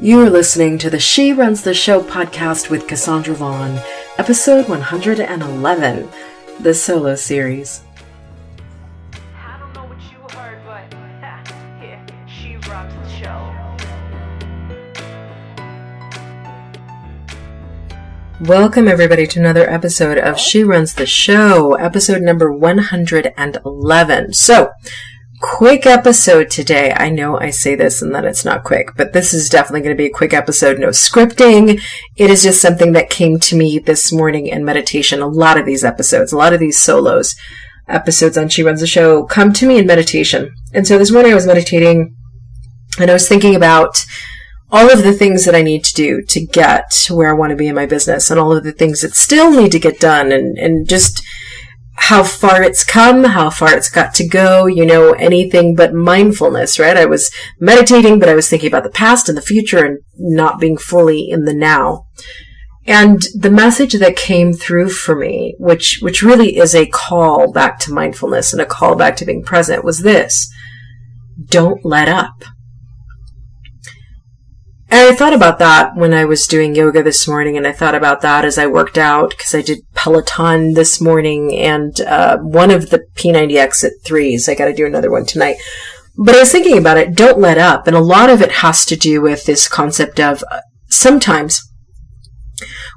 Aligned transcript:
You 0.00 0.20
are 0.20 0.30
listening 0.30 0.78
to 0.78 0.90
the 0.90 1.00
She 1.00 1.32
Runs 1.32 1.62
the 1.62 1.74
Show 1.74 2.00
podcast 2.00 2.70
with 2.70 2.86
Cassandra 2.86 3.34
Vaughn, 3.34 3.80
episode 4.16 4.68
111, 4.68 6.08
the 6.60 6.72
solo 6.72 7.16
series. 7.16 7.82
I 9.34 9.58
don't 9.58 9.72
know 9.72 9.86
what 9.86 9.98
you 9.98 10.18
heard, 10.38 10.60
but 10.64 10.84
yeah, 11.82 12.06
the 12.06 13.08
show. 13.08 13.52
Welcome, 18.44 18.86
everybody, 18.86 19.26
to 19.26 19.40
another 19.40 19.68
episode 19.68 20.18
of 20.18 20.38
She 20.38 20.62
Runs 20.62 20.94
the 20.94 21.06
Show, 21.06 21.74
episode 21.74 22.22
number 22.22 22.52
111. 22.52 24.32
So, 24.32 24.70
quick 25.40 25.86
episode 25.86 26.50
today. 26.50 26.92
I 26.92 27.10
know 27.10 27.38
I 27.38 27.50
say 27.50 27.74
this 27.74 28.02
and 28.02 28.14
that 28.14 28.24
it's 28.24 28.44
not 28.44 28.64
quick, 28.64 28.96
but 28.96 29.12
this 29.12 29.32
is 29.32 29.48
definitely 29.48 29.80
going 29.80 29.96
to 29.96 30.02
be 30.02 30.06
a 30.06 30.10
quick 30.10 30.32
episode. 30.32 30.78
No 30.78 30.88
scripting. 30.88 31.80
It 32.16 32.30
is 32.30 32.42
just 32.42 32.60
something 32.60 32.92
that 32.92 33.10
came 33.10 33.38
to 33.40 33.56
me 33.56 33.78
this 33.78 34.12
morning 34.12 34.46
in 34.46 34.64
meditation. 34.64 35.20
A 35.20 35.26
lot 35.26 35.58
of 35.58 35.66
these 35.66 35.84
episodes, 35.84 36.32
a 36.32 36.36
lot 36.36 36.52
of 36.52 36.60
these 36.60 36.78
solos, 36.78 37.34
episodes 37.88 38.36
on 38.36 38.48
She 38.48 38.62
Runs 38.62 38.80
the 38.80 38.86
Show 38.86 39.24
come 39.24 39.52
to 39.54 39.66
me 39.66 39.78
in 39.78 39.86
meditation. 39.86 40.54
And 40.74 40.86
so 40.86 40.98
this 40.98 41.10
morning 41.10 41.32
I 41.32 41.36
was 41.36 41.46
meditating 41.46 42.14
and 42.98 43.10
I 43.10 43.14
was 43.14 43.28
thinking 43.28 43.54
about 43.54 44.04
all 44.70 44.90
of 44.92 45.02
the 45.02 45.12
things 45.12 45.44
that 45.44 45.54
I 45.54 45.62
need 45.62 45.84
to 45.84 45.94
do 45.94 46.22
to 46.22 46.44
get 46.44 46.90
to 47.06 47.14
where 47.14 47.30
I 47.30 47.32
want 47.32 47.50
to 47.50 47.56
be 47.56 47.68
in 47.68 47.74
my 47.74 47.86
business 47.86 48.30
and 48.30 48.38
all 48.38 48.54
of 48.54 48.64
the 48.64 48.72
things 48.72 49.00
that 49.00 49.14
still 49.14 49.50
need 49.50 49.72
to 49.72 49.78
get 49.78 49.98
done 49.98 50.30
and, 50.30 50.58
and 50.58 50.86
just 50.86 51.22
how 52.00 52.22
far 52.22 52.62
it's 52.62 52.84
come, 52.84 53.24
how 53.24 53.50
far 53.50 53.74
it's 53.76 53.90
got 53.90 54.14
to 54.14 54.26
go, 54.26 54.66
you 54.66 54.86
know, 54.86 55.12
anything 55.14 55.74
but 55.74 55.92
mindfulness, 55.92 56.78
right? 56.78 56.96
I 56.96 57.04
was 57.06 57.30
meditating, 57.58 58.20
but 58.20 58.28
I 58.28 58.34
was 58.34 58.48
thinking 58.48 58.68
about 58.68 58.84
the 58.84 58.90
past 58.90 59.28
and 59.28 59.36
the 59.36 59.42
future 59.42 59.84
and 59.84 59.98
not 60.16 60.60
being 60.60 60.78
fully 60.78 61.28
in 61.28 61.44
the 61.44 61.52
now. 61.52 62.06
And 62.86 63.20
the 63.34 63.50
message 63.50 63.94
that 63.94 64.16
came 64.16 64.52
through 64.52 64.90
for 64.90 65.16
me, 65.16 65.56
which, 65.58 65.98
which 66.00 66.22
really 66.22 66.56
is 66.56 66.74
a 66.74 66.86
call 66.86 67.52
back 67.52 67.78
to 67.80 67.92
mindfulness 67.92 68.52
and 68.52 68.62
a 68.62 68.66
call 68.66 68.94
back 68.94 69.16
to 69.16 69.26
being 69.26 69.42
present 69.42 69.84
was 69.84 70.00
this. 70.00 70.48
Don't 71.46 71.84
let 71.84 72.08
up. 72.08 72.44
And 74.90 75.12
I 75.12 75.14
thought 75.14 75.34
about 75.34 75.58
that 75.58 75.96
when 75.96 76.14
I 76.14 76.24
was 76.24 76.46
doing 76.46 76.74
yoga 76.74 77.02
this 77.02 77.28
morning, 77.28 77.58
and 77.58 77.66
I 77.66 77.72
thought 77.72 77.94
about 77.94 78.22
that 78.22 78.46
as 78.46 78.56
I 78.56 78.66
worked 78.66 78.96
out 78.96 79.30
because 79.30 79.54
I 79.54 79.60
did 79.60 79.80
Peloton 79.98 80.74
this 80.74 81.00
morning 81.00 81.56
and 81.56 82.00
uh, 82.02 82.38
one 82.38 82.70
of 82.70 82.90
the 82.90 83.04
P90X 83.16 83.82
at 83.82 83.92
threes. 84.04 84.48
I 84.48 84.54
got 84.54 84.66
to 84.66 84.72
do 84.72 84.86
another 84.86 85.10
one 85.10 85.26
tonight. 85.26 85.56
But 86.16 86.36
I 86.36 86.38
was 86.38 86.52
thinking 86.52 86.78
about 86.78 86.98
it. 86.98 87.16
Don't 87.16 87.40
let 87.40 87.58
up, 87.58 87.88
and 87.88 87.96
a 87.96 88.00
lot 88.00 88.30
of 88.30 88.40
it 88.40 88.52
has 88.52 88.84
to 88.86 88.96
do 88.96 89.20
with 89.20 89.44
this 89.44 89.66
concept 89.66 90.20
of 90.20 90.44
uh, 90.50 90.60
sometimes 90.88 91.60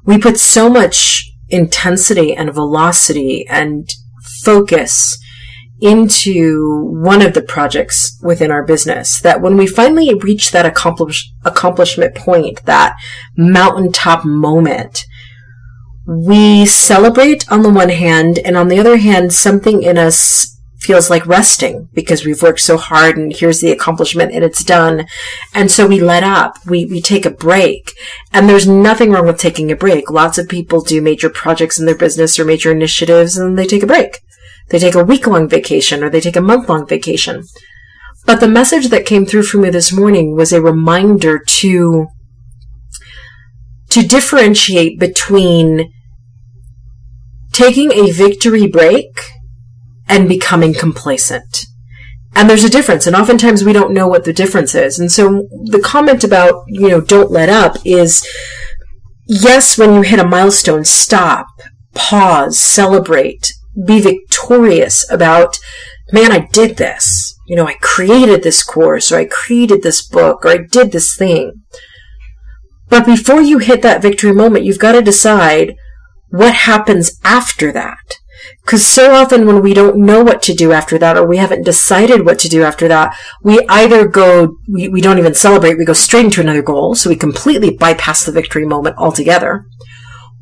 we 0.06 0.20
put 0.20 0.40
so 0.40 0.70
much 0.70 1.28
intensity 1.50 2.36
and 2.36 2.54
velocity 2.54 3.48
and 3.50 3.90
focus 4.44 5.18
into 5.82 6.86
one 6.86 7.24
of 7.24 7.34
the 7.34 7.42
projects 7.42 8.20
within 8.22 8.52
our 8.52 8.64
business 8.64 9.20
that 9.22 9.42
when 9.42 9.58
we 9.58 9.66
finally 9.66 10.14
reach 10.14 10.52
that 10.52 10.66
accomplish, 10.68 11.32
accomplishment 11.44 12.14
point, 12.14 12.64
that 12.66 12.96
mountaintop 13.36 14.24
moment, 14.24 15.04
we 16.06 16.66
celebrate 16.66 17.50
on 17.52 17.62
the 17.62 17.70
one 17.70 17.90
hand, 17.90 18.40
and 18.40 18.58
on 18.58 18.68
the 18.68 18.80
other 18.80 18.98
hand, 18.98 19.34
something 19.34 19.84
in 19.84 19.98
us 19.98 20.52
feels 20.82 21.12
like 21.12 21.28
resting 21.28 21.88
because 21.94 22.26
we've 22.26 22.42
worked 22.42 22.60
so 22.60 22.76
hard 22.76 23.16
and 23.16 23.32
here's 23.36 23.62
the 23.62 23.72
accomplishment 23.72 24.32
and 24.34 24.44
it's 24.44 24.64
done. 24.64 25.06
And 25.54 25.70
so 25.70 25.86
we 25.86 26.00
let 26.00 26.24
up. 26.24 26.58
We, 26.66 26.86
we 26.86 27.02
take 27.02 27.24
a 27.24 27.30
break. 27.30 27.92
And 28.34 28.50
there's 28.50 28.68
nothing 28.68 29.12
wrong 29.12 29.28
with 29.28 29.38
taking 29.38 29.72
a 29.72 29.76
break. 29.76 30.10
Lots 30.10 30.40
of 30.40 30.50
people 30.50 30.82
do 30.82 31.00
major 31.00 31.30
projects 31.30 31.80
in 31.80 31.86
their 31.86 31.98
business 31.98 32.40
or 32.40 32.46
major 32.46 32.72
initiatives 32.72 33.38
and 33.38 33.60
they 33.60 33.68
take 33.68 33.84
a 33.84 33.88
break. 33.88 34.22
They 34.70 34.80
take 34.80 34.96
a 34.96 35.04
week 35.04 35.28
long 35.28 35.48
vacation 35.48 36.04
or 36.04 36.10
they 36.10 36.20
take 36.20 36.36
a 36.36 36.42
month 36.42 36.68
long 36.68 36.88
vacation. 36.88 37.44
But 38.26 38.40
the 38.40 38.48
message 38.48 38.88
that 38.88 39.06
came 39.06 39.28
through 39.28 39.44
for 39.44 39.60
me 39.60 39.70
this 39.70 39.92
morning 39.92 40.36
was 40.36 40.52
a 40.52 40.62
reminder 40.62 41.38
to, 41.38 42.08
to 43.92 44.08
differentiate 44.08 45.00
between 45.00 45.92
taking 47.52 47.92
a 47.92 48.12
victory 48.12 48.68
break 48.68 49.32
and 50.08 50.28
becoming 50.28 50.74
complacent. 50.74 51.66
And 52.34 52.50
there's 52.50 52.64
a 52.64 52.70
difference, 52.70 53.06
and 53.06 53.16
oftentimes 53.16 53.64
we 53.64 53.74
don't 53.74 53.94
know 53.94 54.08
what 54.08 54.24
the 54.24 54.34
difference 54.34 54.74
is. 54.74 54.98
And 54.98 55.12
so 55.12 55.48
the 55.66 55.82
comment 55.84 56.24
about, 56.24 56.64
you 56.68 56.88
know, 56.88 57.02
don't 57.02 57.32
let 57.32 57.50
up 57.50 57.76
is, 57.84 58.26
yes, 59.26 59.78
when 59.78 59.94
you 59.94 60.02
hit 60.02 60.20
a 60.20 60.28
milestone, 60.28 60.86
stop, 60.86 61.48
pause, 61.94 62.58
celebrate, 62.58 63.52
be 63.86 64.00
victorious 64.00 65.10
about, 65.12 65.60
man, 66.14 66.32
I 66.32 66.48
did 66.54 66.78
this. 66.78 67.38
You 67.48 67.58
know, 67.58 67.68
I 67.68 67.76
created 67.82 68.44
this 68.44 68.64
course 68.64 69.12
or 69.12 69.18
I 69.18 69.26
created 69.26 69.84
this 69.84 70.02
book 70.02 70.46
or 70.46 70.50
I 70.50 70.60
did 70.72 70.94
this 70.94 71.18
thing. 71.18 71.64
But 72.92 73.06
before 73.06 73.42
you 73.42 73.60
hit 73.60 73.82
that 73.84 74.02
victory 74.02 74.34
moment, 74.34 74.66
you've 74.66 74.78
got 74.78 74.92
to 74.92 75.02
decide 75.02 75.76
what 76.28 76.54
happens 76.54 77.18
after 77.24 77.72
that. 77.72 78.18
Because 78.66 78.86
so 78.86 79.14
often 79.14 79.48
when 79.48 79.62
we 79.62 79.74
don't 79.74 79.96
know 79.96 80.22
what 80.22 80.44
to 80.44 80.54
do 80.54 80.74
after 80.74 80.98
that, 80.98 81.16
or 81.18 81.26
we 81.26 81.38
haven't 81.38 81.64
decided 81.64 82.26
what 82.26 82.38
to 82.40 82.50
do 82.50 82.64
after 82.64 82.90
that, 82.90 83.18
we 83.42 83.66
either 83.70 84.06
go, 84.08 84.58
we, 84.68 84.90
we 84.90 85.00
don't 85.00 85.20
even 85.20 85.34
celebrate, 85.34 85.78
we 85.78 85.86
go 85.86 85.94
straight 85.94 86.26
into 86.26 86.42
another 86.42 86.62
goal, 86.62 86.94
so 86.94 87.10
we 87.10 87.16
completely 87.16 87.72
bypass 87.72 88.26
the 88.26 88.32
victory 88.34 88.66
moment 88.66 88.98
altogether. 88.98 89.66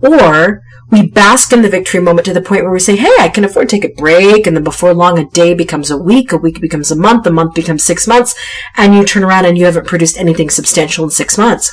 Or 0.01 0.63
we 0.89 1.07
bask 1.07 1.53
in 1.53 1.61
the 1.61 1.69
victory 1.69 2.01
moment 2.01 2.25
to 2.25 2.33
the 2.33 2.41
point 2.41 2.63
where 2.63 2.73
we 2.73 2.79
say, 2.79 2.95
hey, 2.95 3.13
I 3.19 3.29
can 3.29 3.45
afford 3.45 3.69
to 3.69 3.79
take 3.79 3.91
a 3.91 3.93
break. 3.93 4.47
And 4.47 4.55
then 4.55 4.63
before 4.63 4.95
long, 4.95 5.19
a 5.19 5.29
day 5.29 5.53
becomes 5.53 5.91
a 5.91 5.97
week, 5.99 6.31
a 6.31 6.37
week 6.37 6.59
becomes 6.59 6.89
a 6.89 6.95
month, 6.95 7.27
a 7.27 7.31
month 7.31 7.53
becomes 7.53 7.85
six 7.85 8.07
months, 8.07 8.33
and 8.75 8.95
you 8.95 9.05
turn 9.05 9.23
around 9.23 9.45
and 9.45 9.55
you 9.55 9.65
haven't 9.65 9.85
produced 9.85 10.17
anything 10.17 10.49
substantial 10.49 11.03
in 11.03 11.11
six 11.11 11.37
months. 11.37 11.71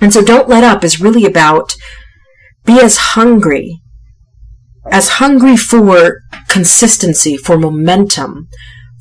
And 0.00 0.12
so 0.12 0.22
don't 0.22 0.48
let 0.48 0.64
up 0.64 0.84
is 0.84 1.00
really 1.00 1.24
about 1.26 1.76
be 2.64 2.80
as 2.80 2.96
hungry, 2.96 3.80
as 4.90 5.08
hungry 5.20 5.56
for 5.56 6.22
consistency, 6.48 7.36
for 7.36 7.58
momentum, 7.58 8.48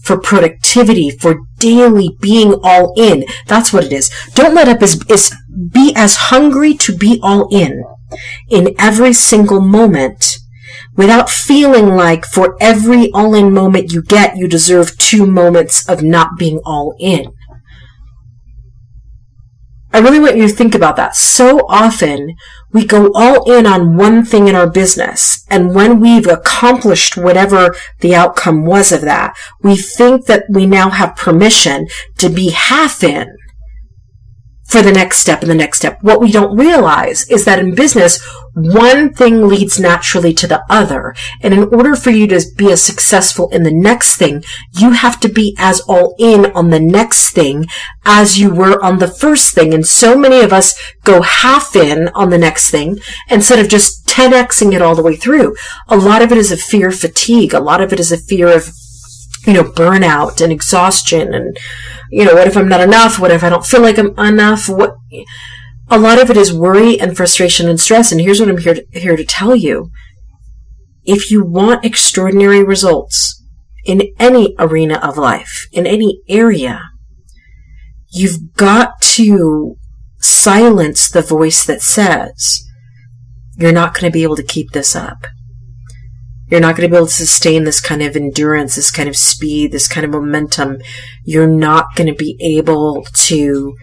for 0.04 0.20
productivity, 0.20 1.10
for 1.10 1.40
daily 1.58 2.18
being 2.22 2.56
all 2.64 2.94
in. 2.98 3.26
That's 3.48 3.72
what 3.72 3.86
it 3.86 3.94
is. 3.94 4.10
Don't 4.34 4.56
let 4.56 4.68
up 4.68 4.82
is, 4.82 5.04
is 5.10 5.36
be 5.72 5.94
as 5.96 6.16
hungry 6.16 6.74
to 6.76 6.96
be 6.96 7.20
all 7.22 7.48
in 7.50 7.84
in 8.50 8.74
every 8.80 9.14
single 9.14 9.62
moment 9.62 10.40
without 10.96 11.30
feeling 11.30 11.96
like 11.96 12.26
for 12.26 12.58
every 12.60 13.12
all 13.12 13.34
in 13.34 13.54
moment 13.54 13.92
you 13.92 14.02
get, 14.02 14.38
you 14.38 14.48
deserve 14.48 14.98
two 14.98 15.26
moments 15.26 15.88
of 15.88 16.02
not 16.02 16.38
being 16.38 16.60
all 16.66 16.96
in. 17.00 17.31
I 20.00 20.02
really 20.02 20.22
want 20.22 20.38
you 20.38 20.48
to 20.48 20.56
think 20.56 20.76
about 20.76 20.96
that. 20.96 21.14
So 21.14 21.68
often 21.68 22.38
we 22.72 22.86
go 22.86 23.12
all 23.14 23.52
in 23.52 23.66
on 23.66 23.98
one 23.98 24.24
thing 24.24 24.48
in 24.48 24.56
our 24.56 24.70
business. 24.70 25.46
And 25.50 25.76
when 25.76 26.00
we've 26.00 26.26
accomplished 26.26 27.18
whatever 27.18 27.76
the 28.00 28.16
outcome 28.16 28.64
was 28.64 28.94
of 28.94 29.02
that, 29.02 29.36
we 29.62 29.76
think 29.76 30.26
that 30.28 30.46
we 30.50 30.66
now 30.66 30.90
have 30.90 31.18
permission 31.18 31.90
to 32.18 32.30
be 32.30 32.52
half 32.52 33.04
in 33.04 33.36
for 34.69 34.84
the 34.84 34.91
next 34.91 35.18
step 35.18 35.41
and 35.41 35.50
the 35.50 35.56
next 35.56 35.80
step. 35.80 35.97
What 36.02 36.22
we 36.22 36.31
don't 36.31 36.56
realize 36.56 37.28
is 37.28 37.44
that 37.46 37.57
in 37.57 37.74
business, 37.74 38.24
one 38.53 39.12
thing 39.12 39.47
leads 39.47 39.80
naturally 39.80 40.31
to 40.35 40.46
the 40.46 40.63
other. 40.69 41.16
And 41.41 41.56
in 41.56 41.63
order 41.74 41.96
for 41.96 42.12
you 42.12 42.28
to 42.28 42.41
be 42.56 42.72
as 42.72 42.84
successful 42.84 43.50
in 43.50 43.63
the 43.63 43.74
next 43.74 44.18
thing, 44.18 44.44
you 44.78 44.91
have 44.91 45.19
to 45.22 45.30
be 45.30 45.56
as 45.57 45.80
all 45.81 46.16
in 46.19 46.52
on 46.52 46.69
the 46.69 46.80
next 46.80 47.34
thing 47.34 47.66
as 48.06 48.40
you 48.40 48.53
were 48.53 48.80
on 48.84 49.00
the 49.00 49.07
first 49.07 49.56
thing. 49.56 49.74
And 49.74 49.88
so 49.88 50.16
many 50.16 50.42
of 50.42 50.54
us 50.54 50.80
go 51.04 51.24
half 51.24 51.75
in 51.75 52.10
on 52.10 52.30
the 52.30 52.38
next 52.38 52.69
thing 52.69 53.00
instead 53.27 53.57
of 53.57 53.69
just 53.69 54.06
10xing 54.06 54.74
it 54.75 54.83
all 54.83 54.95
the 54.95 55.04
way 55.04 55.15
through. 55.15 55.56
A 55.88 55.98
lot 55.98 56.22
of 56.22 56.31
it 56.31 56.38
is 56.38 56.51
a 56.51 56.57
fear 56.57 56.92
fatigue. 56.92 57.56
A 57.56 57.60
lot 57.60 57.81
of 57.81 57.92
it 57.92 58.00
is 58.00 58.12
a 58.12 58.18
fear 58.18 58.48
of 58.50 58.69
you 59.45 59.53
know, 59.53 59.63
burnout 59.63 60.41
and 60.41 60.51
exhaustion 60.51 61.33
and, 61.33 61.57
you 62.12 62.25
know, 62.25 62.33
what 62.33 62.47
if 62.47 62.57
I'm 62.57 62.69
not 62.69 62.81
enough? 62.81 63.19
What 63.19 63.31
if 63.31 63.44
I 63.44 63.50
don't 63.50 63.65
feel 63.65 63.81
like 63.81 63.97
I'm 63.97 64.18
enough? 64.19 64.68
What, 64.68 64.95
a 65.89 65.97
lot 65.97 66.21
of 66.21 66.30
it 66.30 66.38
is 66.38 66.53
worry 66.53 67.00
and 67.00 67.15
frustration 67.15 67.68
and 67.68 67.80
stress. 67.80 68.12
And 68.12 68.21
here's 68.21 68.39
what 68.39 68.50
I'm 68.50 68.57
here 68.57 68.75
to, 68.75 68.86
here 68.91 69.15
to 69.15 69.25
tell 69.25 69.56
you. 69.56 69.91
If 71.03 71.31
you 71.31 71.44
want 71.44 71.86
extraordinary 71.86 72.63
results 72.63 73.44
in 73.86 74.03
any 74.19 74.56
arena 74.59 74.95
of 74.95 75.18
life, 75.18 75.68
in 75.71 75.88
any 75.88 76.21
area, 76.27 76.83
you've 78.12 78.53
got 78.56 79.01
to 79.01 79.77
silence 80.19 81.09
the 81.09 81.21
voice 81.21 81.65
that 81.65 81.81
says, 81.81 82.63
you're 83.57 83.71
not 83.71 83.94
going 83.94 84.12
to 84.12 84.13
be 84.13 84.24
able 84.24 84.36
to 84.36 84.44
keep 84.44 84.71
this 84.71 84.95
up. 84.95 85.25
You're 86.50 86.62
not 86.62 86.75
going 86.75 86.90
to 86.90 86.92
be 86.92 86.98
able 86.98 87.07
to 87.07 87.13
sustain 87.13 87.63
this 87.63 87.80
kind 87.80 88.01
of 88.01 88.16
endurance, 88.16 88.75
this 88.75 88.92
kind 88.92 89.07
of 89.07 89.16
speed, 89.16 89.72
this 89.72 89.88
kind 89.88 90.06
of 90.06 90.12
momentum. 90.12 90.80
You're 91.24 91.48
not 91.48 91.96
going 91.96 92.07
to 92.07 92.16
be 92.16 92.38
able 92.40 93.06
to 93.13 93.75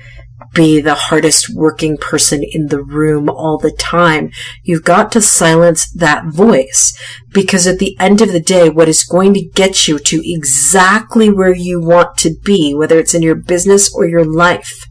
be 0.53 0.81
the 0.81 0.95
hardest 0.95 1.55
working 1.55 1.97
person 1.97 2.43
in 2.43 2.67
the 2.67 2.83
room 2.83 3.29
all 3.29 3.59
the 3.59 3.71
time. 3.71 4.31
You've 4.63 4.85
got 4.85 5.13
to 5.13 5.21
silence 5.21 5.91
that 5.93 6.27
voice 6.27 6.99
because 7.33 7.67
at 7.67 7.79
the 7.79 7.97
end 7.99 8.21
of 8.21 8.33
the 8.33 8.41
day, 8.41 8.69
what 8.69 8.89
is 8.89 9.05
going 9.05 9.35
to 9.35 9.49
get 9.55 9.89
you 9.89 9.99
to 9.99 10.23
exactly 10.25 11.31
where 11.31 11.55
you 11.55 11.81
want 11.81 12.17
to 12.19 12.35
be, 12.45 12.75
whether 12.75 12.99
it's 12.99 13.15
in 13.15 13.23
your 13.23 13.35
business 13.35 13.95
or 13.95 14.07
your 14.07 14.25
life, 14.25 14.87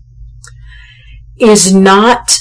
is 1.39 1.73
not 1.73 2.37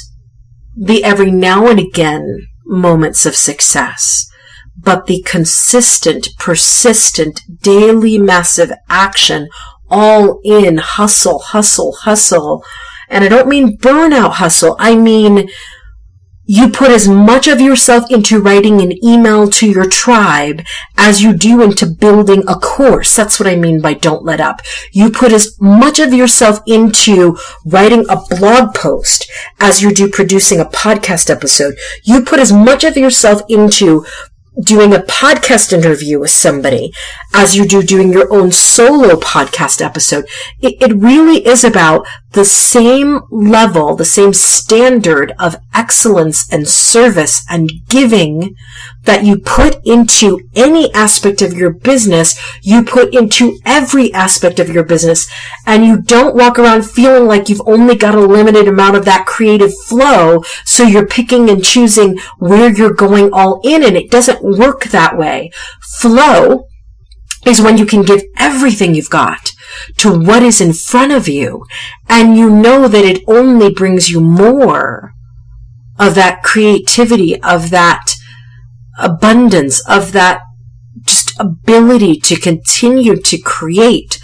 the 0.77 1.05
every 1.05 1.31
now 1.31 1.67
and 1.67 1.79
again 1.79 2.47
moments 2.67 3.27
of 3.27 3.35
success, 3.35 4.27
but 4.77 5.07
the 5.07 5.23
consistent, 5.23 6.29
persistent, 6.39 7.41
daily 7.63 8.19
massive 8.19 8.73
action 8.89 9.49
all 9.91 10.41
in 10.45 10.79
hustle, 10.79 11.39
hustle, 11.39 11.93
hustle. 11.93 12.65
And 13.09 13.23
I 13.25 13.29
don't 13.29 13.49
mean 13.49 13.79
burnout 13.79 14.33
hustle. 14.33 14.77
I 14.79 14.97
mean, 14.97 15.49
you 16.47 16.69
put 16.69 16.91
as 16.91 17.09
much 17.09 17.49
of 17.49 17.61
yourself 17.61 18.11
into 18.11 18.41
writing 18.41 18.83
an 18.83 18.93
email 19.03 19.49
to 19.49 19.67
your 19.67 19.89
tribe 19.89 20.63
as 20.97 21.23
you 21.23 21.35
do 21.35 21.63
into 21.63 21.87
building 21.87 22.43
a 22.47 22.55
course. 22.55 23.17
That's 23.17 23.41
what 23.41 23.49
I 23.49 23.57
mean 23.57 23.81
by 23.81 23.95
don't 23.95 24.25
let 24.25 24.41
up. 24.41 24.61
You 24.93 25.11
put 25.11 25.33
as 25.33 25.57
much 25.59 25.99
of 25.99 26.13
yourself 26.13 26.61
into 26.67 27.39
writing 27.65 28.05
a 28.11 28.21
blog 28.29 28.75
post 28.75 29.31
as 29.59 29.81
you 29.81 29.95
do 29.95 30.11
producing 30.11 30.61
a 30.61 30.67
podcast 30.67 31.31
episode. 31.31 31.77
You 32.03 32.23
put 32.23 32.41
as 32.41 32.53
much 32.53 32.85
of 32.85 32.97
yourself 32.97 33.41
into 33.49 34.05
doing 34.63 34.95
a 34.95 34.99
podcast 34.99 35.73
interview 35.73 36.21
with 36.21 36.31
somebody 36.31 36.93
as 37.33 37.57
you 37.57 37.67
do 37.67 37.83
doing 37.83 38.13
your 38.13 38.33
own 38.33 38.53
solo 38.53 39.17
podcast 39.17 39.83
episode. 39.83 40.27
It, 40.61 40.81
it, 40.81 40.95
really 40.95 41.45
is 41.47 41.65
about 41.65 42.07
the 42.35 42.45
same 42.45 43.21
level, 43.31 43.95
the 43.95 44.05
same 44.05 44.33
standard 44.33 45.33
of 45.39 45.57
excellence 45.73 46.53
and 46.53 46.69
service 46.69 47.45
and 47.49 47.71
giving 47.89 48.55
that 49.05 49.25
you 49.25 49.39
put 49.39 49.79
into 49.87 50.41
any 50.55 50.93
aspect 50.95 51.43
of 51.43 51.53
your 51.53 51.73
business, 51.73 52.39
you 52.63 52.83
put 52.85 53.15
into 53.15 53.59
every 53.65 54.13
aspect 54.13 54.59
of 54.59 54.69
your 54.69 54.83
business. 54.83 55.31
And 55.65 55.87
you 55.87 56.03
don't 56.03 56.35
walk 56.35 56.59
around 56.59 56.85
feeling 56.85 57.27
like 57.27 57.49
you've 57.49 57.67
only 57.67 57.95
got 57.95 58.15
a 58.15 58.21
limited 58.21 58.67
amount 58.67 58.97
of 58.97 59.05
that 59.05 59.27
creative 59.27 59.73
flow. 59.87 60.43
So 60.65 60.83
you're 60.83 61.07
picking 61.07 61.49
and 61.49 61.65
choosing 61.65 62.19
where 62.39 62.73
you're 62.73 62.95
going 62.95 63.33
all 63.33 63.61
in. 63.63 63.85
And 63.85 63.97
it 63.97 64.11
doesn't 64.11 64.43
work 64.43 64.85
that 64.85 65.17
way. 65.17 65.53
Flow 66.01 66.67
is 67.47 67.63
when 67.63 67.79
you 67.79 67.87
can 67.87 68.03
give 68.03 68.23
everything 68.39 68.95
you've 68.95 69.11
got 69.11 69.54
to 69.97 70.19
what 70.19 70.43
is 70.43 70.61
in 70.61 70.73
front 70.73 71.13
of 71.13 71.29
you 71.29 71.65
and 72.09 72.37
you 72.37 72.51
know 72.51 72.89
that 72.89 73.05
it 73.05 73.23
only 73.27 73.73
brings 73.73 74.11
you 74.11 74.21
more 74.21 75.15
of 75.99 76.15
that 76.15 76.43
creativity, 76.43 77.41
of 77.43 77.71
that 77.71 78.15
abundance, 78.99 79.87
of 79.89 80.13
that 80.13 80.43
just 81.03 81.33
ability 81.39 82.17
to 82.17 82.37
continue 82.37 83.17
to 83.21 83.39
create. 83.39 84.21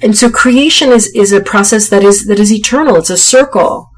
And 0.00 0.16
so 0.16 0.30
creation 0.30 0.90
is, 0.90 1.12
is 1.14 1.32
a 1.32 1.40
process 1.40 1.88
that 1.90 2.02
is, 2.02 2.26
that 2.26 2.40
is 2.40 2.52
eternal. 2.52 2.96
It's 2.96 3.10
a 3.10 3.16
circle 3.16 3.91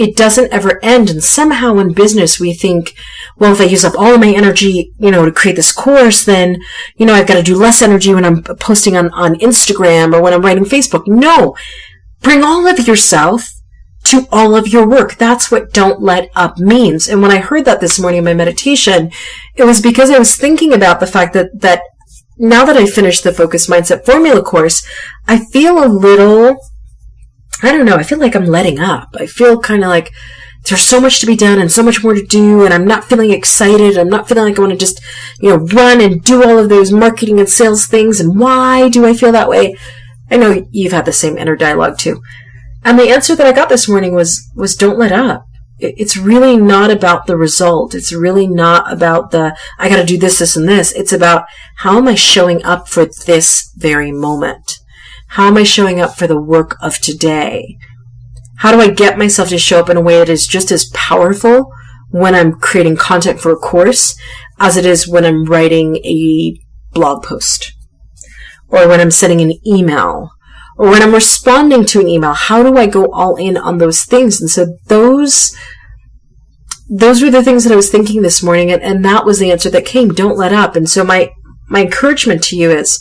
it 0.00 0.16
doesn't 0.16 0.50
ever 0.50 0.82
end. 0.82 1.10
And 1.10 1.22
somehow 1.22 1.76
in 1.76 1.92
business, 1.92 2.40
we 2.40 2.54
think, 2.54 2.94
well, 3.36 3.52
if 3.52 3.60
I 3.60 3.64
use 3.64 3.84
up 3.84 3.98
all 3.98 4.14
of 4.14 4.20
my 4.20 4.32
energy, 4.32 4.94
you 4.98 5.10
know, 5.10 5.26
to 5.26 5.30
create 5.30 5.56
this 5.56 5.72
course, 5.72 6.24
then, 6.24 6.58
you 6.96 7.04
know, 7.04 7.12
I've 7.12 7.26
got 7.26 7.34
to 7.34 7.42
do 7.42 7.54
less 7.54 7.82
energy 7.82 8.14
when 8.14 8.24
I'm 8.24 8.42
posting 8.42 8.96
on, 8.96 9.10
on 9.10 9.34
Instagram 9.40 10.14
or 10.14 10.22
when 10.22 10.32
I'm 10.32 10.40
writing 10.40 10.64
Facebook. 10.64 11.06
No. 11.06 11.54
Bring 12.22 12.42
all 12.42 12.66
of 12.66 12.88
yourself 12.88 13.46
to 14.04 14.26
all 14.32 14.56
of 14.56 14.68
your 14.68 14.88
work. 14.88 15.16
That's 15.16 15.50
what 15.50 15.74
don't 15.74 16.00
let 16.00 16.30
up 16.34 16.58
means. 16.58 17.06
And 17.06 17.20
when 17.20 17.30
I 17.30 17.38
heard 17.38 17.66
that 17.66 17.82
this 17.82 18.00
morning 18.00 18.20
in 18.20 18.24
my 18.24 18.32
meditation, 18.32 19.10
it 19.54 19.64
was 19.64 19.82
because 19.82 20.08
I 20.08 20.18
was 20.18 20.34
thinking 20.34 20.72
about 20.72 21.00
the 21.00 21.06
fact 21.06 21.34
that, 21.34 21.60
that 21.60 21.82
now 22.38 22.64
that 22.64 22.78
I 22.78 22.86
finished 22.86 23.22
the 23.22 23.34
focus 23.34 23.66
mindset 23.66 24.06
formula 24.06 24.42
course, 24.42 24.82
I 25.28 25.44
feel 25.44 25.84
a 25.84 25.92
little 25.92 26.56
I 27.62 27.72
don't 27.72 27.86
know. 27.86 27.96
I 27.96 28.02
feel 28.02 28.18
like 28.18 28.34
I'm 28.34 28.46
letting 28.46 28.78
up. 28.78 29.10
I 29.18 29.26
feel 29.26 29.60
kind 29.60 29.82
of 29.82 29.88
like 29.88 30.10
there's 30.68 30.82
so 30.82 31.00
much 31.00 31.20
to 31.20 31.26
be 31.26 31.36
done 31.36 31.58
and 31.58 31.70
so 31.72 31.82
much 31.82 32.02
more 32.02 32.14
to 32.14 32.24
do, 32.24 32.64
and 32.64 32.72
I'm 32.72 32.86
not 32.86 33.04
feeling 33.04 33.30
excited. 33.30 33.96
I'm 33.96 34.08
not 34.08 34.28
feeling 34.28 34.44
like 34.44 34.58
I 34.58 34.62
want 34.62 34.72
to 34.72 34.78
just, 34.78 35.00
you 35.40 35.50
know, 35.50 35.56
run 35.56 36.00
and 36.00 36.22
do 36.22 36.42
all 36.42 36.58
of 36.58 36.68
those 36.68 36.92
marketing 36.92 37.38
and 37.38 37.48
sales 37.48 37.86
things. 37.86 38.20
And 38.20 38.38
why 38.38 38.88
do 38.88 39.06
I 39.06 39.14
feel 39.14 39.32
that 39.32 39.48
way? 39.48 39.76
I 40.30 40.36
know 40.36 40.66
you've 40.70 40.92
had 40.92 41.06
the 41.06 41.12
same 41.12 41.38
inner 41.38 41.56
dialogue 41.56 41.98
too. 41.98 42.22
And 42.84 42.98
the 42.98 43.10
answer 43.10 43.34
that 43.34 43.46
I 43.46 43.52
got 43.52 43.68
this 43.68 43.88
morning 43.88 44.14
was 44.14 44.48
was 44.54 44.76
don't 44.76 44.98
let 44.98 45.12
up. 45.12 45.44
It's 45.78 46.16
really 46.16 46.58
not 46.58 46.90
about 46.90 47.26
the 47.26 47.38
result. 47.38 47.94
It's 47.94 48.12
really 48.12 48.46
not 48.46 48.90
about 48.92 49.30
the 49.30 49.56
I 49.78 49.88
got 49.88 49.96
to 49.96 50.04
do 50.04 50.18
this, 50.18 50.38
this, 50.38 50.56
and 50.56 50.68
this. 50.68 50.92
It's 50.92 51.12
about 51.12 51.46
how 51.78 51.96
am 51.96 52.08
I 52.08 52.14
showing 52.14 52.62
up 52.64 52.88
for 52.88 53.06
this 53.06 53.72
very 53.76 54.12
moment. 54.12 54.79
How 55.30 55.46
am 55.46 55.56
I 55.56 55.62
showing 55.62 56.00
up 56.00 56.16
for 56.16 56.26
the 56.26 56.40
work 56.40 56.76
of 56.82 56.98
today? 56.98 57.78
How 58.58 58.72
do 58.72 58.80
I 58.80 58.90
get 58.90 59.16
myself 59.16 59.48
to 59.50 59.58
show 59.58 59.78
up 59.78 59.88
in 59.88 59.96
a 59.96 60.00
way 60.00 60.18
that 60.18 60.28
is 60.28 60.44
just 60.44 60.72
as 60.72 60.90
powerful 60.92 61.70
when 62.10 62.34
I'm 62.34 62.58
creating 62.58 62.96
content 62.96 63.40
for 63.40 63.52
a 63.52 63.56
course 63.56 64.18
as 64.58 64.76
it 64.76 64.84
is 64.84 65.06
when 65.06 65.24
I'm 65.24 65.44
writing 65.44 65.96
a 65.98 66.58
blog 66.92 67.22
post 67.22 67.72
or 68.66 68.88
when 68.88 69.00
I'm 69.00 69.12
sending 69.12 69.40
an 69.40 69.54
email 69.64 70.30
or 70.76 70.90
when 70.90 71.00
I'm 71.00 71.14
responding 71.14 71.84
to 71.86 72.00
an 72.00 72.08
email? 72.08 72.32
How 72.32 72.64
do 72.64 72.76
I 72.76 72.86
go 72.86 73.06
all 73.12 73.36
in 73.36 73.56
on 73.56 73.78
those 73.78 74.02
things? 74.02 74.40
And 74.40 74.50
so 74.50 74.78
those 74.88 75.56
those 76.92 77.22
were 77.22 77.30
the 77.30 77.44
things 77.44 77.62
that 77.62 77.72
I 77.72 77.76
was 77.76 77.88
thinking 77.88 78.22
this 78.22 78.42
morning, 78.42 78.72
and, 78.72 78.82
and 78.82 79.04
that 79.04 79.24
was 79.24 79.38
the 79.38 79.52
answer 79.52 79.70
that 79.70 79.86
came. 79.86 80.08
Don't 80.08 80.36
let 80.36 80.52
up. 80.52 80.74
And 80.74 80.90
so 80.90 81.04
my 81.04 81.30
my 81.68 81.82
encouragement 81.82 82.42
to 82.44 82.56
you 82.56 82.72
is 82.72 82.98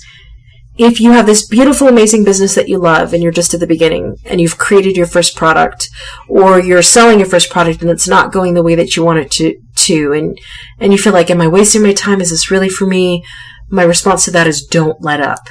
if 0.80 1.02
you 1.02 1.12
have 1.12 1.26
this 1.26 1.46
beautiful, 1.46 1.90
amazing 1.90 2.24
business 2.24 2.56
that 2.56 2.70
you 2.70 2.78
love 2.78 3.14
and 3.14 3.22
you're 3.22 3.34
just 3.34 3.54
at 3.54 3.60
the 3.60 3.68
beginning 3.68 4.16
and 4.24 4.40
you've 4.40 4.58
created 4.58 4.96
your 4.96 5.06
first 5.06 5.36
product 5.36 5.90
or 6.30 6.58
you're 6.58 6.81
selling 6.81 7.20
your 7.20 7.28
first 7.28 7.50
product 7.50 7.81
and 7.81 7.92
it's 7.92 8.08
not 8.08 8.31
going 8.31 8.54
the 8.54 8.64
way 8.64 8.76
that 8.76 8.96
you 8.96 9.04
want 9.04 9.20
it 9.20 9.30
to, 9.30 9.60
to 9.76 10.14
and, 10.14 10.40
and 10.80 10.94
you 10.94 10.98
feel 10.98 11.12
like, 11.12 11.30
am 11.30 11.42
I 11.42 11.50
wasting 11.50 11.84
my 11.84 11.92
time? 11.92 12.22
Is 12.22 12.30
this 12.30 12.50
really 12.50 12.70
for 12.70 12.88
me? 12.88 13.26
My 13.70 13.84
response 13.84 14.24
to 14.26 14.31
that 14.31 14.48
is 14.48 14.66
don't 14.66 15.02
let 15.02 15.20
up. 15.20 15.50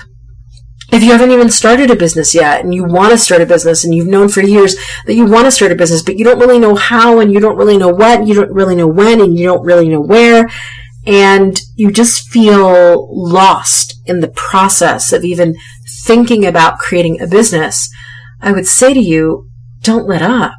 If 0.91 1.03
you 1.03 1.13
haven't 1.13 1.33
even 1.33 1.51
started 1.51 1.91
a 1.91 1.97
business 1.97 2.35
yet 2.35 2.65
and 2.65 2.75
you 2.75 2.85
want 2.85 3.13
to 3.13 3.19
start 3.19 3.43
a 3.43 3.47
business 3.47 3.85
and 3.85 3.95
you've 3.95 4.07
known 4.07 4.31
for 4.31 4.41
years 4.41 4.77
that 5.05 5.15
you 5.15 5.27
want 5.27 5.45
to 5.45 5.51
start 5.51 5.73
a 5.73 5.75
business, 5.75 6.03
but 6.03 6.19
you 6.19 6.25
don't 6.25 6.39
really 6.39 6.59
know 6.59 6.75
how 6.75 7.21
and 7.21 7.31
you 7.31 7.39
don't 7.39 7.59
really 7.59 7.77
know 7.77 7.91
what, 7.91 8.27
you 8.27 8.33
don't 8.33 8.51
really 8.51 8.75
know 8.75 8.89
when 8.89 9.21
and 9.21 9.39
you 9.39 9.45
don't 9.45 9.63
really 9.63 9.91
know 9.91 10.01
where, 10.01 10.49
and 11.09 11.59
you 11.75 11.91
just 11.91 12.29
feel 12.29 13.09
lost 13.11 13.99
in 14.05 14.21
the 14.21 14.29
process 14.29 15.11
of 15.11 15.25
even 15.25 15.57
thinking 16.05 16.45
about 16.45 16.79
creating 16.79 17.19
a 17.21 17.27
business, 17.27 17.89
I 18.43 18.53
would 18.53 18.67
say 18.67 18.93
to 18.93 19.01
you, 19.01 19.49
don't 19.81 20.07
let 20.07 20.21
up. 20.21 20.53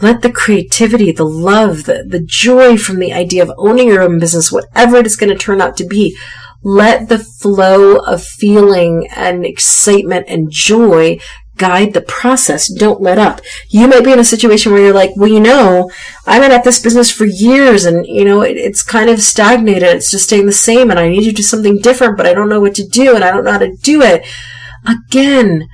Let 0.00 0.22
the 0.22 0.32
creativity, 0.32 1.12
the 1.12 1.26
love, 1.26 1.84
the, 1.84 2.06
the 2.08 2.22
joy 2.24 2.78
from 2.78 2.98
the 2.98 3.12
idea 3.12 3.42
of 3.42 3.52
owning 3.58 3.88
your 3.88 4.02
own 4.02 4.18
business, 4.18 4.50
whatever 4.50 4.96
it 4.96 5.06
is 5.06 5.16
going 5.16 5.30
to 5.30 5.38
turn 5.38 5.60
out 5.60 5.76
to 5.76 5.86
be, 5.86 6.16
let 6.62 7.10
the 7.10 7.18
flow 7.18 7.96
of 7.96 8.24
feeling 8.24 9.06
and 9.14 9.44
excitement 9.44 10.24
and 10.26 10.50
joy 10.50 11.18
guide 11.56 11.94
the 11.94 12.00
process. 12.00 12.72
Don't 12.72 13.00
let 13.00 13.18
up. 13.18 13.40
You 13.68 13.88
might 13.88 14.04
be 14.04 14.12
in 14.12 14.18
a 14.18 14.24
situation 14.24 14.72
where 14.72 14.82
you're 14.82 14.92
like, 14.94 15.10
well, 15.16 15.30
you 15.30 15.40
know, 15.40 15.90
I've 16.26 16.42
been 16.42 16.52
at 16.52 16.64
this 16.64 16.80
business 16.80 17.10
for 17.10 17.24
years 17.24 17.84
and, 17.84 18.06
you 18.06 18.24
know, 18.24 18.42
it, 18.42 18.56
it's 18.56 18.82
kind 18.82 19.10
of 19.10 19.20
stagnated. 19.20 19.84
It's 19.84 20.10
just 20.10 20.24
staying 20.24 20.46
the 20.46 20.52
same 20.52 20.90
and 20.90 20.98
I 20.98 21.08
need 21.08 21.24
to 21.24 21.32
do 21.32 21.42
something 21.42 21.78
different, 21.78 22.16
but 22.16 22.26
I 22.26 22.34
don't 22.34 22.48
know 22.48 22.60
what 22.60 22.74
to 22.76 22.86
do 22.86 23.14
and 23.14 23.24
I 23.24 23.30
don't 23.30 23.44
know 23.44 23.52
how 23.52 23.58
to 23.58 23.76
do 23.82 24.02
it. 24.02 24.24
Again, 24.86 25.66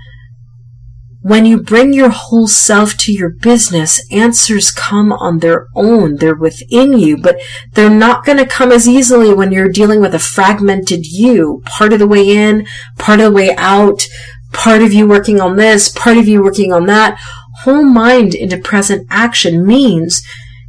when 1.23 1.47
you 1.47 1.63
bring 1.63 1.93
your 1.93 2.11
whole 2.11 2.49
self 2.49 2.97
to 2.99 3.13
your 3.13 3.31
business, 3.31 4.05
answers 4.11 4.73
come 4.73 5.13
on 5.13 5.39
their 5.39 5.69
own. 5.77 6.17
They're 6.17 6.35
within 6.35 6.99
you, 6.99 7.17
but 7.17 7.41
they're 7.75 7.89
not 7.89 8.25
going 8.25 8.39
to 8.39 8.47
come 8.47 8.73
as 8.73 8.89
easily 8.89 9.33
when 9.33 9.53
you're 9.53 9.69
dealing 9.69 10.01
with 10.01 10.17
a 10.17 10.19
fragmented 10.19 11.07
you. 11.07 11.63
Part 11.65 11.93
of 11.93 12.01
the 12.01 12.09
way 12.09 12.29
in, 12.29 12.67
part 12.99 13.21
of 13.21 13.27
the 13.27 13.37
way 13.37 13.55
out, 13.57 14.03
part 14.53 14.83
of 14.83 14.93
you 14.93 15.09
working 15.09 15.41
on 15.41 15.57
this, 15.57 15.89
part 15.91 16.17
of 16.17 16.29
you 16.29 16.43
working 16.43 16.73
on 16.73 16.87
that. 16.87 17.19
Whole 17.63 17.85
mind 17.85 18.35
into 18.35 18.57
present 18.57 19.07
action 19.11 19.67
means 19.67 20.23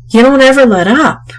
you 0.10 0.22
don't 0.22 0.42
ever 0.42 0.66
let 0.66 0.88
up. 0.88 1.32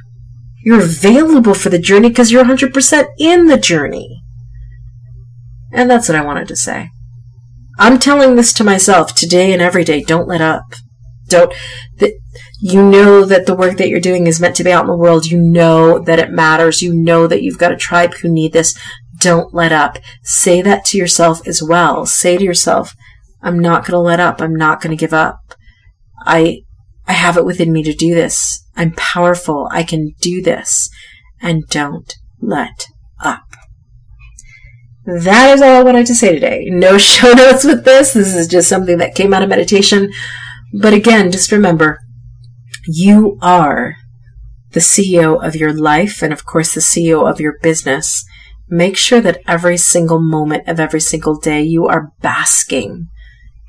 You're 0.63 0.83
available 0.83 1.55
for 1.55 1.69
the 1.69 1.79
journey 1.79 2.09
because 2.09 2.31
you're 2.31 2.45
100% 2.45 3.07
in 3.19 3.47
the 3.47 3.59
journey. 3.59 4.23
And 5.73 5.91
that's 5.91 6.09
what 6.09 6.17
I 6.17 6.25
wanted 6.25 6.49
to 6.49 6.57
say. 6.57 6.91
I'm 7.79 7.99
telling 7.99 8.37
this 8.37 8.53
to 8.55 8.65
myself 8.65 9.15
today 9.15 9.53
and 9.53 9.61
every 9.61 9.85
day. 9.85 10.03
Don't 10.03 10.29
let 10.29 10.41
up. 10.41 10.75
Don't, 11.29 11.53
you 12.61 12.83
know 12.83 13.25
that 13.25 13.45
the 13.45 13.55
work 13.55 13.77
that 13.77 13.89
you're 13.89 14.01
doing 14.01 14.27
is 14.27 14.41
meant 14.41 14.57
to 14.57 14.65
be 14.65 14.73
out 14.73 14.85
in 14.85 14.91
the 14.91 14.97
world. 14.97 15.27
You 15.27 15.39
know 15.39 15.99
that 15.99 16.19
it 16.19 16.31
matters. 16.31 16.81
You 16.81 16.95
know 16.95 17.27
that 17.27 17.43
you've 17.43 17.59
got 17.59 17.73
a 17.73 17.77
tribe 17.77 18.15
who 18.15 18.29
need 18.31 18.53
this. 18.53 18.79
Don't 19.25 19.55
let 19.55 19.73
up. 19.73 19.97
Say 20.23 20.61
that 20.61 20.85
to 20.87 20.99
yourself 20.99 21.49
as 21.49 21.63
well. 21.63 22.05
Say 22.05 22.37
to 22.37 22.45
yourself, 22.45 22.95
I'm 23.43 23.59
not 23.59 23.87
going 23.87 23.93
to 23.93 23.99
let 23.99 24.21
up. 24.21 24.43
I'm 24.43 24.55
not 24.55 24.83
going 24.83 24.95
to 24.95 25.01
give 25.01 25.15
up. 25.15 25.55
I, 26.27 26.61
I 27.07 27.15
have 27.15 27.39
it 27.39 27.47
within 27.47 27.73
me 27.73 27.83
to 27.85 27.95
do 27.95 28.15
this. 28.15 28.63
I'm 28.77 28.93
powerful. 28.93 29.67
I 29.71 29.83
can 29.83 30.13
do 30.21 30.43
this. 30.43 30.91
And 31.41 31.67
don't 31.69 32.15
let 32.39 32.89
up. 33.19 33.47
That 35.07 35.55
is 35.55 35.63
all 35.63 35.81
I 35.81 35.83
wanted 35.83 36.05
to 36.09 36.15
say 36.15 36.35
today. 36.35 36.67
No 36.67 36.99
show 36.99 37.33
notes 37.33 37.65
with 37.65 37.87
this. 37.87 38.13
This 38.13 38.35
is 38.35 38.47
just 38.47 38.69
something 38.69 38.99
that 38.99 39.15
came 39.15 39.33
out 39.33 39.43
of 39.43 39.49
meditation. 39.49 40.13
But 40.79 40.93
again, 40.93 41.33
just 41.33 41.51
remember, 41.51 41.99
you 42.87 43.39
are 43.41 43.97
the 44.73 44.81
CEO 44.81 45.43
of 45.43 45.57
your 45.57 45.73
life 45.73 46.21
and 46.21 46.31
of 46.31 46.45
course 46.45 46.75
the 46.75 46.81
CEO 46.81 47.27
of 47.27 47.41
your 47.41 47.55
business. 47.63 48.27
Make 48.69 48.97
sure 48.97 49.21
that 49.21 49.43
every 49.47 49.77
single 49.77 50.21
moment 50.21 50.69
of 50.69 50.81
every 50.81 51.01
single 51.01 51.37
day 51.37 51.63
you 51.63 51.87
are 51.87 52.13
basking 52.21 53.09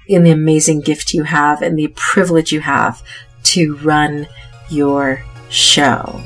in 0.08 0.24
the 0.24 0.32
amazing 0.32 0.82
gift 0.82 1.14
you 1.14 1.24
have 1.24 1.62
and 1.62 1.78
the 1.78 1.88
privilege 1.96 2.52
you 2.52 2.62
have 2.62 3.04
to 3.44 3.76
run 3.78 4.28
your 4.70 5.24
show. 5.50 6.22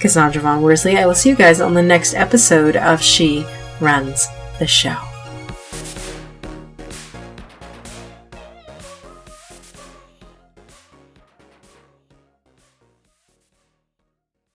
Cassandra 0.00 0.42
Vaughn 0.42 0.62
Worsley, 0.62 0.96
I 0.96 1.06
will 1.06 1.14
see 1.14 1.30
you 1.30 1.36
guys 1.36 1.60
on 1.60 1.74
the 1.74 1.82
next 1.82 2.14
episode 2.14 2.76
of 2.76 3.02
She 3.02 3.46
Runs 3.80 4.26
the 4.58 4.66
Show. 4.66 5.15